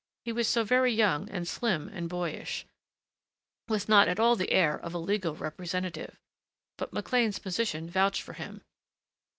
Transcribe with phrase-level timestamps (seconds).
[0.25, 2.65] He was so very young and slim and boyish...
[3.67, 6.17] with not at all the air of a legal representative....
[6.79, 8.63] But McLean's position vouched for him.